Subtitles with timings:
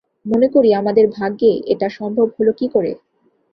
[0.25, 2.91] মনে করি আমাদের ভাগ্যে এটা সম্ভব হল কী করে?